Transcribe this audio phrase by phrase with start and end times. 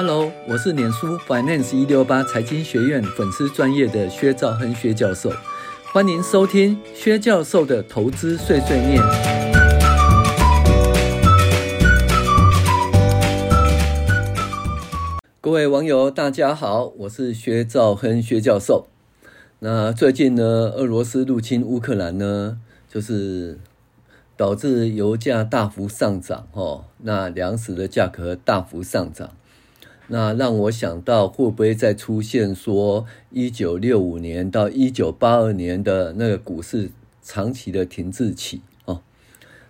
[0.00, 5.32] Hello，我是脸书 Finance 一六八财经学院粉丝专业的薛兆亨薛教授，
[5.92, 9.02] 欢迎收听薛教授的投资碎碎念。
[15.40, 18.86] 各位网友，大家好，我是薛兆亨薛教授。
[19.58, 20.44] 那最近呢，
[20.76, 23.58] 俄罗斯入侵乌克兰呢，就是
[24.36, 29.32] 导致油价大幅上涨，哦，那粮食的价格大幅上涨。
[30.08, 36.90] 那让我想到，会不会再出现说，一九六五年到一九八二年的那个股市
[37.22, 39.02] 长期的停滞期哦？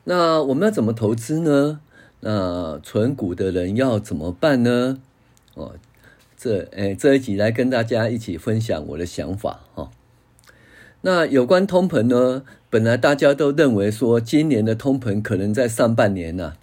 [0.04, 1.80] 那我们要怎么投资呢？
[2.20, 4.98] 那存股的人要怎么办呢？
[5.54, 5.74] 哦，
[6.36, 9.90] 这诶这一集来跟大家一起分享我的想法哈。
[11.00, 16.54] 那有关通膨呢，本来大家都认为说，今年的通膨可能在上半年呢、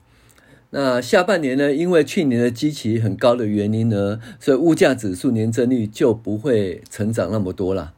[0.71, 7.93] 那下半年呢，因为去年的基期很高的原因呢，所以物价指数年增率就不会成长那么多了。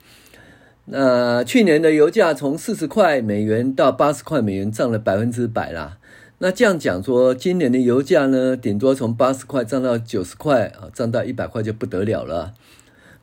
[0.85, 5.97] 那去年的油价从四十块美元到八十块美元，涨了百分之百啦。
[6.37, 12.53] 那这样讲说，今年的油价呢，顶多从八十块涨到九十块啊，涨到一百块就不得了了。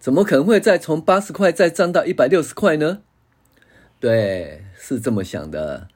[0.01, 2.99] 怎么可能会再从八十块再涨到一百六十块呢？
[4.01, 5.87] 对，是这么想的。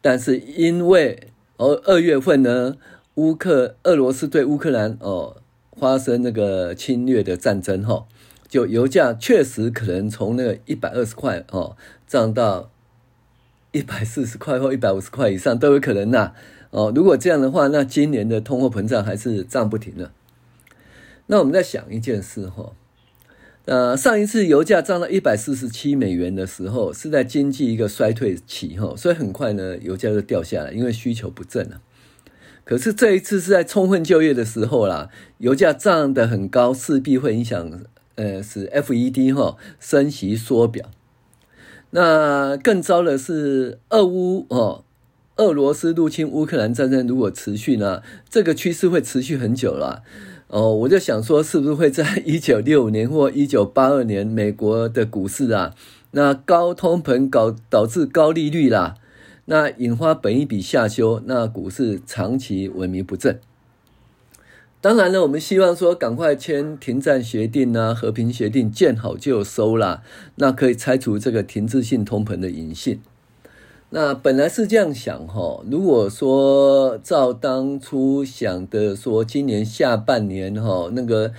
[0.00, 2.76] 但是因为哦，二月份呢。
[3.18, 5.38] 乌克俄罗斯对乌克兰哦
[5.76, 8.06] 发生那个侵略的战争哈，
[8.46, 12.70] 就油价确实可能从那个一百二十块哦涨到
[13.72, 16.32] 一百四十块或一百五十块以上都有可能呐
[16.70, 16.92] 哦。
[16.94, 20.12] 如果这样的话，那今年的通货膨胀还是涨不停的。
[21.26, 22.72] 那我们在想一件事哈，
[23.64, 31.80] 呃，上一次油价涨到一百四十七美元的时候，是在经济一个衰退期哈，所以很快呢油价就掉下来，因为需求不振了。
[32.68, 37.80] 可是这一次是在充分就业的时候啦，油价涨得很高，势必会影响，
[38.16, 40.84] 呃，使 FED 哈升息缩表。
[41.92, 44.84] 那更糟的是，俄乌哦，
[45.36, 50.02] 俄罗斯入侵乌克兰战争如果持续呢，这个趋势会持续很久了。
[50.48, 55.74] 哦，我就想说，是不是会在 一九六五年或一九八二年，美国的股市啊，
[56.10, 58.96] 那高通膨搞导致高利率啦。
[59.50, 63.40] 那引发本一笔下修，那股市长期萎靡不振。
[64.82, 70.02] 当然了，我们希望说赶快签停战协定啊，和平协定见好就收啦，
[70.34, 73.00] 那可以拆除这个停滞性通膨的隐性。
[73.88, 81.32] 那本来是这样想哈，如果说照当初想的说，今年下半年哈那个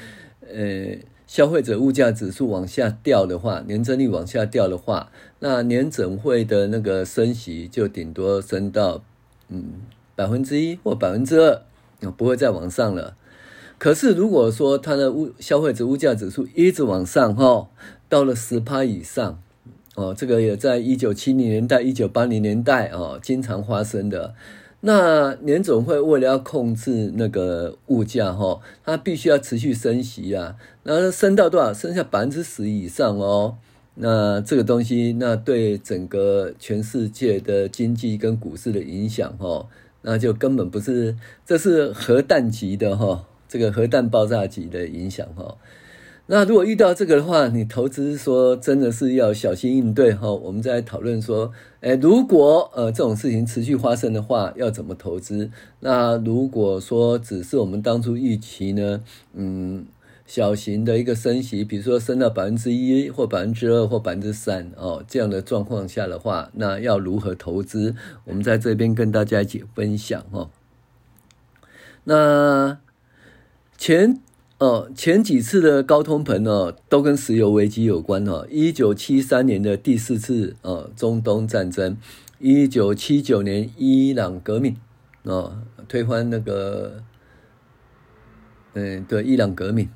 [0.52, 0.98] 呃。
[1.30, 9.02] 消费者物价指数往下掉的话，年增率往下掉的话，那年整会的那个升息就顶多升到
[9.48, 9.74] 嗯
[10.16, 11.62] 百分之一或百分之二，
[12.18, 13.16] 不会再往上了。
[13.78, 17.70] 可是如果说它的物消费者物价指数一直往上哈，
[18.10, 19.42] 到了十趴以上，
[19.96, 24.36] 哦，这个也在一九七零年代、一九八零年代哦经常发生的。
[24.82, 31.74] 那年总会为了要控制那个物价哈，它必须要持续升息啊，然后升到多少？
[31.74, 33.56] 升下百分之十以上哦。
[34.02, 39.68] 那这个东西，那对整个全世界的经济跟股市的影响哈，
[40.04, 45.58] 那就根本不是，这是核弹级的哈，这个核弹爆炸级的影响哈。
[46.28, 50.32] 那如果遇到这个的话，你投资说真的是要小心应对哈。
[50.32, 55.50] 我们再来讨论说，诶，如果呃这种事情持续发生的话，要怎么投资？
[55.80, 59.02] 那如果说只是我们当初预期呢，
[59.34, 59.88] 嗯，
[60.30, 67.96] 小型的一个升息，比如说升到百分之一或百分之二或百分之三哦，这样的状况下的话，那要如何投资？
[68.26, 70.52] 我们在这边跟大家一起分享哦。
[72.04, 72.78] 那
[73.76, 74.22] 前。
[74.60, 78.46] 哦，前几次的高通膨哦，都跟石油危机有关哦。
[78.50, 81.96] 一九七三年的第四次哦中东战争，
[82.40, 84.76] 一九七九年伊朗革命
[85.24, 87.02] 哦，推翻那个，
[88.74, 89.88] 嗯，对，伊朗革命。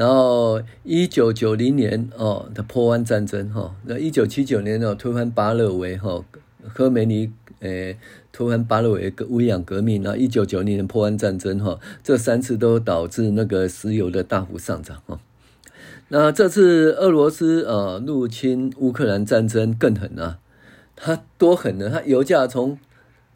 [0.00, 6.24] 然后一九九零年哦的波湾战争哈，那一九七九年呢推翻巴勒维哈，
[6.72, 7.30] 科梅尼。
[7.60, 7.98] 诶，
[8.32, 15.20] 推翻巴勒维革伊朗革命，然后一九九零年波湾战争，哈，这三次都导致那个石油的大幅上涨，哈。
[16.08, 20.38] 那这次俄罗斯呃入侵乌克兰战争更狠啊，
[20.96, 21.90] 它多狠呢？
[21.90, 22.78] 它油价从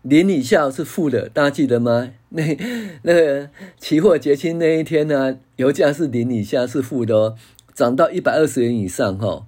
[0.04, 2.12] 零以下是负的，大家记得吗？
[2.28, 2.58] 那
[3.02, 3.48] 那个
[3.78, 7.36] 期货结清那一天呢，油价是零以下是负的哦，
[7.72, 9.46] 涨到一百二十元以上，哈。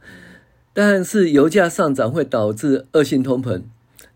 [0.72, 3.62] 但是油价上涨会导致恶性通膨。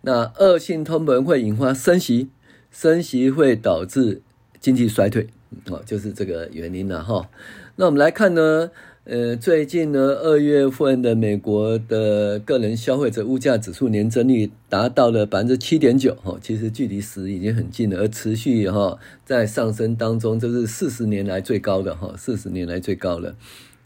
[0.03, 2.31] 那恶性通膨会引发升息，
[2.71, 4.23] 升息会导致
[4.59, 5.27] 经济衰退，
[5.69, 7.29] 哦，就是这个原因了哈。
[7.77, 8.71] 那我们来看呢，
[9.05, 23.35] 呃，最近呢，二月份的美国的个人消费者物价指数年增率达到了百分之七点九，哈，其实距离十已经很近了，而持续哈在上升当中，这是四十年来最高的哈，四十年来最高的。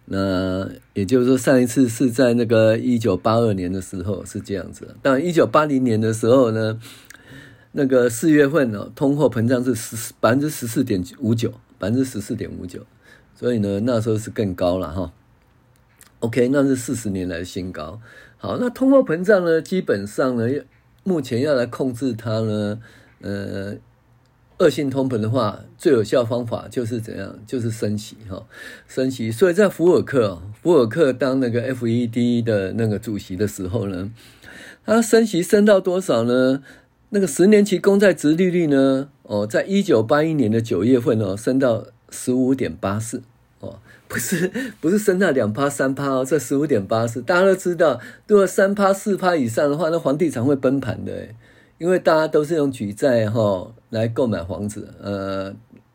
[0.07, 6.81] 那也就是说，上一次是在那个一九八二年的时候是这样子，但一九八零年的时候呢。
[7.77, 12.79] 那个四月份呢，通货膨胀是十百分之十四点五九，百分之十四点五九，
[13.35, 15.13] 所以呢，那时候是更高了哈。
[16.21, 18.01] OK，那是四十年来新高。
[18.39, 20.49] 好，那通货膨胀呢，基本上呢，
[21.03, 22.81] 目前要来控制它呢，
[23.21, 23.75] 呃，
[24.59, 27.39] 恶性通膨的话，最有效方法就是怎样？
[27.47, 28.47] 就是升息哈，
[28.87, 29.31] 升息。
[29.31, 34.11] 所以在福尔克，福尔克当那个 FED 的那个主席的时候呢，
[34.87, 36.63] 他升息升到多少呢？
[37.11, 39.09] 那个十年期公债殖利率呢？
[39.23, 43.23] 哦，在一九八一年的九月份哦，升到十五点八四
[43.59, 44.49] 哦，不是
[44.81, 51.27] 不是升到两趴三趴哦，这十五点八四，大家都知道，如果三趴四趴以上的话，那房地产会崩盘的，
[51.79, 55.53] 因为大家都是用举债哈、哦、来购买房子，呃，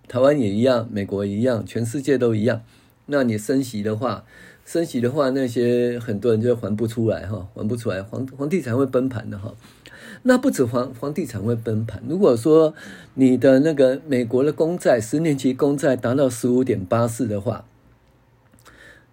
[0.07, 2.61] 台湾也一样，美国一样，全世界都一样。
[3.05, 4.25] 那你升息的话，
[4.65, 9.49] 升息的话，那些很多人就还不出来哈、哦，还不出来，房房地产会崩盘的哈。
[9.49, 9.55] 哦
[10.23, 12.03] 那不止房房地产会崩盘。
[12.07, 12.73] 如果说
[13.13, 17.65] 你的那个美国的公债十年期公债达到十五点八四的话，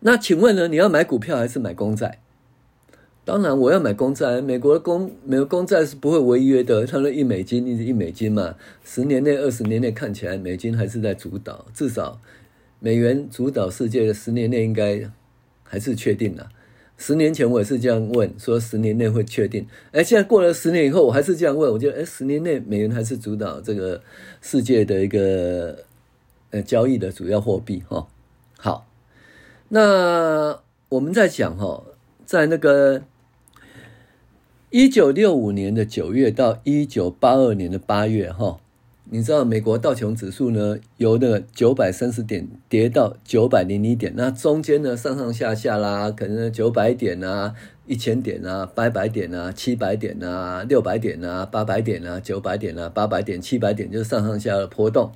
[0.00, 0.68] 那请问呢？
[0.68, 2.18] 你要买股票还是买公债？
[3.24, 4.40] 当然我要买公债。
[4.40, 8.54] 美国的公美国公债是不会违约的，它的一美金一一美金嘛，
[8.84, 12.20] 十年内、二十年内看起来美金还是在主导，至少
[12.78, 15.10] 美元主导世界的十年内应该
[15.64, 16.46] 还是确定的。
[16.98, 19.66] 十年前我也是这样问，说十年内会确定。
[19.92, 21.70] 哎，现在过了十年以后，我还是这样问。
[21.70, 24.02] 我觉得，哎，十年内美元还是主导这个
[24.40, 25.84] 世界的一个
[26.50, 28.06] 呃交易的主要货币哈。
[28.58, 28.86] 好，
[29.68, 30.58] 那
[30.88, 31.84] 我们在讲哈，
[32.24, 33.02] 在那个
[34.70, 38.58] 一九六五年的九月到一九八二年的八月哈。
[39.08, 47.54] 你知道美国道琼指数呢，由那个九百三十点跌到九百零一点，那中间呢上上下下啦，可能九百点啊、
[47.86, 55.12] 一千点啊、八百点啊、七百点啊、六百点啊、八百点啊、九百点啊、八百点、七百点，就是上上下下的波动。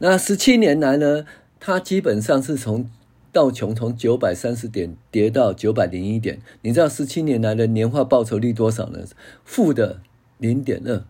[0.00, 1.24] 那十七年来呢，
[1.60, 2.90] 它基本上是从
[3.30, 6.40] 道琼从九百三十点跌到九百零一点。
[6.62, 8.98] 你知道十七年来的年化报酬率多少呢？
[9.44, 10.00] 负的
[10.38, 11.04] 零点二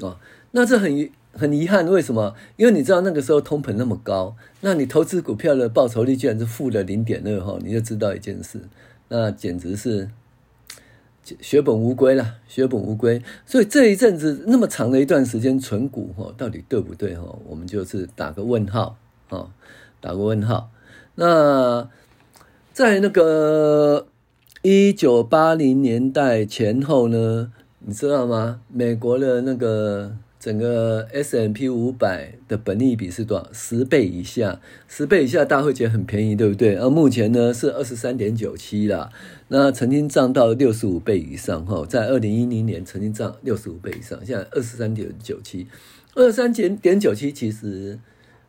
[0.00, 0.18] 哦，
[0.50, 1.08] 那这很。
[1.36, 2.34] 很遗憾，为什么？
[2.56, 8.60] 因为你知道那个时候通膨那么高，那你投资股票的报酬率居然是负的零点二哈，你就知道一件事，
[9.08, 10.08] 那简直是
[11.40, 13.20] 血本无归了，血本无归。
[13.44, 17.36] 所以这一阵子那么长的一段时间存股哈，到底对不对哈？
[17.46, 18.96] 我们就是打个问号
[19.30, 19.48] 啊，
[20.00, 20.70] 打个问号。
[21.16, 21.88] 那
[22.72, 24.06] 在那个
[24.62, 28.60] 一九八零年代前后呢，你知道吗？
[28.68, 30.16] 美国的那个。
[30.44, 33.48] 整个 S M P 五百的本利比是多少？
[33.50, 36.76] 十倍以下，十倍以下大家会觉得很便宜，对不对？
[36.76, 39.08] 而目前呢是二十三点九七啦，
[39.48, 45.66] 那曾经涨到六十五倍以上哈，在二零一零年曾经涨六十五倍以上，现在二十三点九七，
[46.14, 47.98] 二三点点九七其实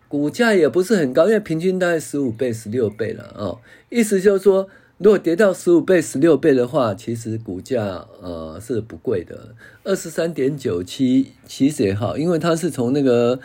[0.09, 3.55] 股价也不是很高，因为平均大概十五倍、十六倍了啊，
[3.89, 4.67] 意思就是说。
[4.97, 9.53] 如果跌到十五倍、十六倍的话，其实股价呃是不贵的。
[9.83, 13.41] 二十三点九七其实也好，因为它是从那个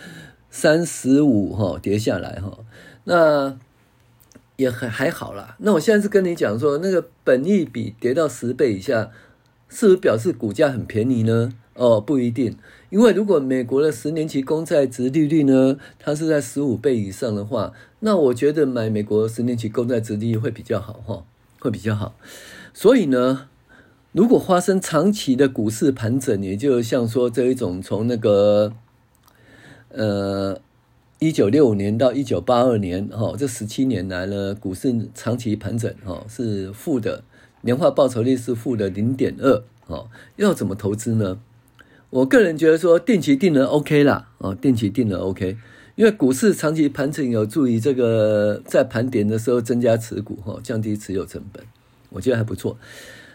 [0.49, 2.59] 三十五哈跌下来哈，
[3.03, 3.59] 那
[4.55, 5.57] 也还还好啦。
[5.59, 9.11] 那我现在是跟你讲说，那个本益比跌到十倍以下，
[9.69, 11.53] 是不是表示股价很便宜呢？
[11.75, 12.57] 哦，不一定，
[12.91, 21.25] 因为如果美国的十年期公债殖利率呢，它是在十五倍以上的话，那我觉得买美国十年期公债殖利率会比较好哈。
[21.61, 22.15] 会比较好，
[22.73, 23.49] 所以呢，
[24.13, 28.73] 如果发生长期的股市盘整，也就像说这一种从那个
[29.91, 30.59] 呃
[31.19, 37.23] 一九六五年到一九八二年哈，这十七年来呢，股市长期盘整哈是负的，
[37.61, 41.39] 年化报酬率是负的零点二哈，要怎么投资呢？
[42.09, 45.59] 我个人觉得说定期定额 OK 啦，哦，定期定额 OK。
[46.01, 51.63] 因为股市长期盘整有助于这个在盘点的时候增加持股哈，降低持有成本，
[52.09, 52.79] 我觉得还不错。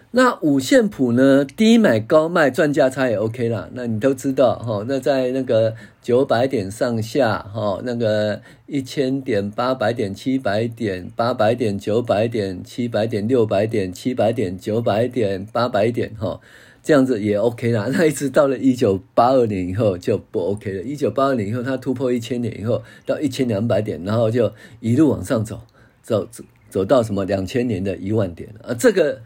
[0.09, 3.69] 那五线谱呢，低买高卖赚价差也 OK 啦。
[3.73, 16.39] 那你都知道哈，那在那个九百点上下哈，那个一千点、八百点、七百点、八百点、九百点、七百点、六百点、七百点、九百点、八百点哈。
[16.85, 17.87] 这样子也 OK 啦。
[17.91, 20.83] 那一直到了一九八二年以后就不 OK 了。
[20.83, 25.59] 一九八二年以后，它突破一千点以后到一千两百点，然后就一路往上走，
[26.01, 26.27] 走
[26.69, 29.21] 走到什么两千年的一万点啊，这个。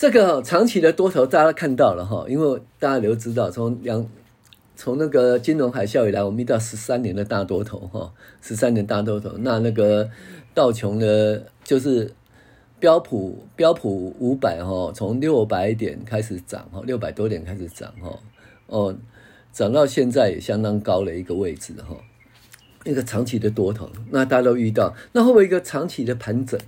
[0.00, 4.08] 这个长期的多头，大家看到了哈，因为大家都知道，从两
[4.74, 10.08] 从那个金融海啸以来，我们遇到十三年的大多头哈，十三年大多头，那那个
[10.54, 12.10] 道琼的，就是
[12.80, 18.18] 标普标普五百哈，从六百点开始涨哈，六百多点开始涨哈，
[18.66, 18.96] 哦，
[19.52, 21.94] 涨到现在也相当高的一个位置哈，
[22.84, 26.58] 一个长期的多头，那大家都遇到，那会不会一个长期的盘整？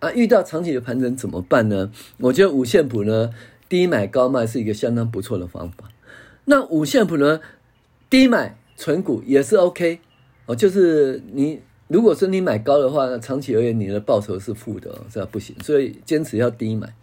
[0.00, 1.90] 啊，遇到长期的盘整怎么办呢？
[2.18, 3.30] 我觉得五线谱呢，
[3.68, 5.88] 低买高卖是一个相当不错的方法。
[6.44, 7.40] 那五线谱呢，
[8.10, 10.00] 低买存股也是 OK
[10.46, 16.94] 哦，就是你如果说你买高的话，那长期而言你的报酬是负的，这不行，所以坚持要低买。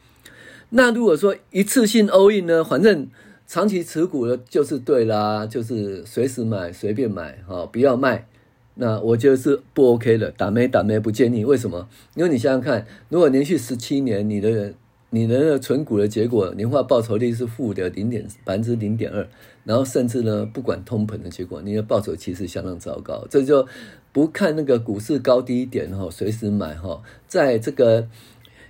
[0.70, 3.08] 那如果说一次性 all in 呢，反正
[3.48, 8.28] 长期持股的就是对啦，就是随时买随便买哈，不要卖。
[8.76, 11.46] 那我觉得是不 OK 的，打咩打咩不建议。
[11.46, 11.88] 为什么？
[12.16, 14.74] 因为你想想看，如果连续十七年你的
[15.12, 19.26] 你的存股的结果年化报酬率是负的零点百分之零点二，
[19.66, 23.28] 然后甚至呢不管通膨的结果，你的报酬其实相当糟糕。
[23.30, 23.68] 这就
[24.14, 28.08] 不看那个股市高低点哈，随时买哈，在这个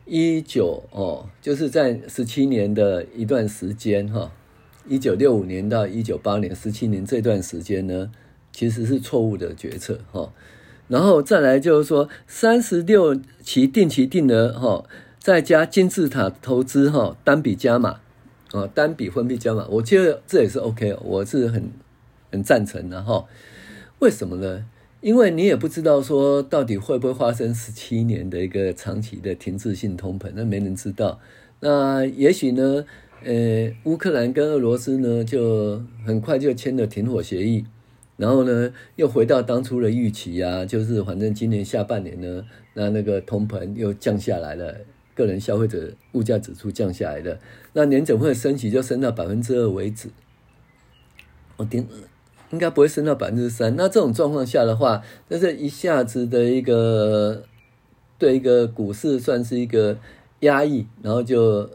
[0.05, 4.31] 一九哦，就是在十七年的一段时间哈，
[4.87, 8.09] 一九六五年到一九八年十七年这段时间呢。
[8.57, 10.31] 其实是错误的决策哈，
[10.87, 14.85] 然后再来就是说三十六期定期定额哈，
[15.19, 17.99] 再加金字塔投资哈，单笔加码
[18.55, 21.69] 啊，单笔分批加码，我觉得这也是 OK，我是很
[22.31, 23.25] 很赞成的哈。
[23.99, 24.65] 为什么呢？
[25.01, 31.19] 因为你也不知道说到底会不会发生十七年的一个长期的停滞性通膨，那没人知道。
[31.59, 32.85] 那也许呢，
[33.23, 37.65] 呃，乌克兰跟俄罗斯呢就很快就签了停火协议。
[38.17, 44.73] 然后呢，又回到当初的预期啊，就是反正今年下半年呢，那那个通膨又降下来了，
[45.15, 47.39] 个人消费者物价指数降下来了，
[47.73, 50.09] 那年整会升息就升到百分之二为止，
[51.57, 51.87] 我顶
[52.51, 53.75] 应该不会升到百分之三。
[53.75, 57.43] 那这种状况下的话，那这一下子的一个
[58.19, 59.97] 对一个股市算是一个
[60.41, 61.69] 压抑，然后就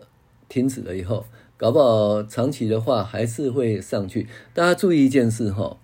[0.49, 4.29] 停止了以后，搞不好长期的话还是会上去。
[4.55, 5.79] 大家注意一件事哈。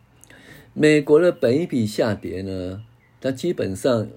[0.79, 2.83] 美国的本益比下跌呢，
[3.21, 4.09] 它基本上，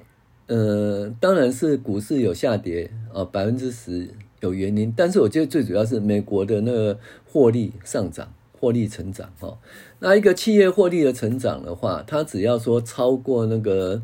[0.49, 6.97] 呃，当然是股市有下跌啊，百分之十有原因，但是我觉得最主要是美国的那个
[7.31, 9.55] 获利上涨、获利成长哈。
[9.99, 14.01] 那一个企业获利的成长的话，它只要说超过那个，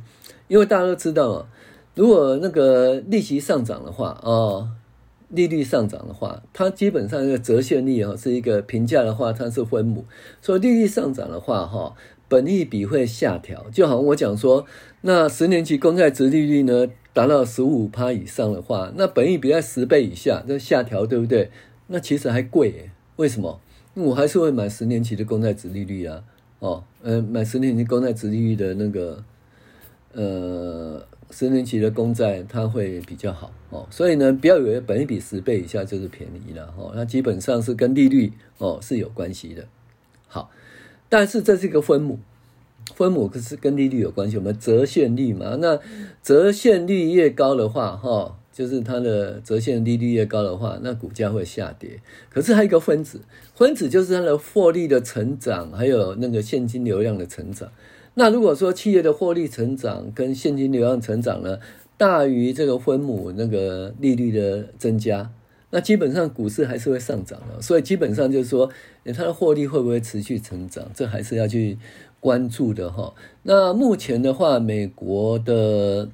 [0.48, 1.48] 因为大家都知道，
[1.96, 4.70] 如果那个利息上涨的话啊，
[5.30, 10.06] 利率上涨的话，它基本上那个折现率啊是一个评价的话，它是分母，
[10.44, 11.96] 所以利率上涨的话哈。
[12.28, 14.66] 本益比会下调，就好像我讲说，
[15.02, 21.52] 那十年期公债殖利率呢达到十五趴以上的话，那本益比在十倍以下，这下调对不对？
[21.88, 23.62] 那其实还贵耶，为什么？
[23.94, 26.24] 我还是会买十年期的公债殖利率啊，
[26.60, 29.24] 哦，呃，买十年期公债殖利率的那个，
[30.14, 39.66] 呃，十年期的公债它会比较好哦，所以呢，不要以为本益比十倍以下就是便宜了哦，那基本上是跟利率哦是有关系的，
[40.28, 40.50] 好。
[41.10, 42.20] 但是这是一个分母，
[42.96, 44.38] 分母可是跟利率有关系。
[44.38, 45.80] 我们折现率嘛，那
[46.24, 52.00] 折现率越高的话，哈，就是它的折现利率越高的话，那股价会下跌。
[52.30, 53.22] 可是还有一个分子，
[53.54, 57.70] 分子就是它的获利的成长，还有那个现金流量的成长。
[58.16, 61.60] 那如果说企业的获利成长跟现金流量成长呢，
[61.98, 65.32] 大于这个分母那个利率的增加。
[65.72, 68.70] 那基本上股市还是会上涨的，所以基本上就是说，
[69.08, 71.78] 它的获利会不会持续成长，这还是要去
[72.20, 73.14] 关注的哈。
[73.44, 76.10] 那目前的话，美国的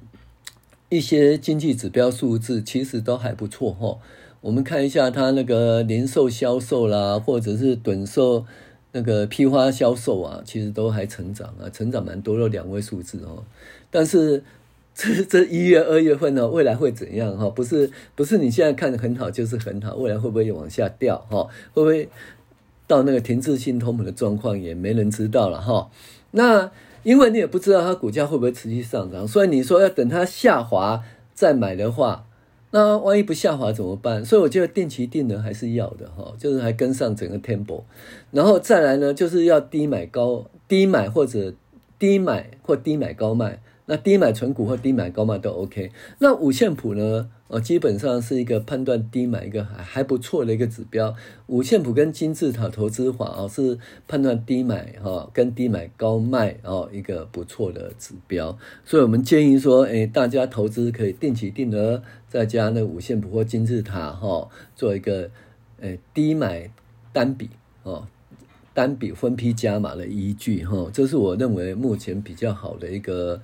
[0.88, 3.98] 一些经济指标数字其实都还不错哈。
[4.40, 8.44] 我们看一下它那个零售销售啦，或者是趸售
[8.90, 13.44] 那个批发销售啊，其实都还成长啊，成长蛮多的两位数字哦。
[13.90, 14.42] 但是
[14.94, 17.48] 这这一月、二月份呢，未来会怎样哈？
[17.48, 21.44] 不是不是你现在看的很好就是很好，未来会不会往下掉哈？
[21.72, 22.08] 会不会
[22.86, 25.90] 到那个停滞性通膨的状况也没人知道了哈？
[26.32, 26.70] 那
[27.04, 32.26] 因为你也不知道它股价会不会持续上涨，所以你说要等它下滑再买的话，
[32.70, 34.22] 那万一不下滑怎么办？
[34.22, 37.84] 所以我觉得定期定额还是要的哈，就是还跟上整个 Temple，
[38.30, 41.54] 然后再来呢，就是要低买高低买或者
[41.98, 43.60] 低买或低买高卖。
[43.92, 45.92] 那低买存股或低买高卖都 OK。
[46.18, 47.28] 那五线谱呢？
[47.48, 51.14] 呃，基本上是一个判断低买一个还还不错的一个指标。
[51.48, 58.56] 五线谱跟金字塔投资法啊，是判断低买哈跟低买高卖哦一个不错的指标。
[58.82, 65.30] 所以我们建议说，哎，大家投资可以定期定额，再加那五线谱或金字塔哈，做一个
[65.80, 66.70] 诶低买
[67.12, 67.50] 单笔
[67.82, 68.08] 哦。
[68.74, 73.38] 单笔分批加码的依据，哈，这是我认为目前比较好的一个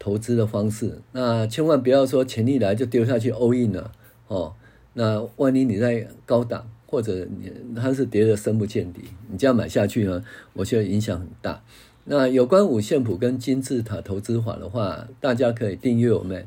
[0.00, 1.00] 投资的方式。
[1.12, 3.92] 那千万不要说钱一来就丢下去 all in 了，
[4.26, 4.54] 哦，
[4.94, 11.62] 那万一你在高档或者你它是跌得深不见底，你这样买下去呢，我觉得影响很大。
[12.06, 16.44] 那有关五线谱跟金字塔投资法的话，大家可以订阅我们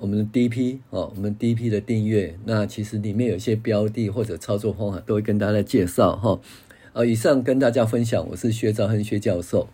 [0.00, 2.36] 我们的 DP 哦，我们 DP 的订阅。
[2.46, 6.40] 那其实里面有些标的或者操作方法都会跟大家介绍哈。
[7.06, 9.68] 以上跟大家分享，我是薛兆亨薛教授。